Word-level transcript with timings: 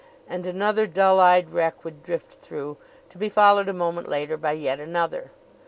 and 0.27 0.47
another 0.47 0.87
dull 0.87 1.19
eyed 1.19 1.51
wreck 1.51 1.83
would 1.85 2.01
drift 2.01 2.31
through, 2.33 2.75
to 3.07 3.19
be 3.19 3.29
followed 3.29 3.69
a 3.69 3.71
moment 3.73 4.07
later 4.07 4.35
by 4.35 4.51
yet 4.53 4.79
another. 4.79 5.29